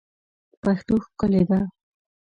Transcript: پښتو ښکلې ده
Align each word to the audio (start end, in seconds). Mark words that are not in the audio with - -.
پښتو 0.61 0.93
ښکلې 1.05 1.41
ده 1.49 1.59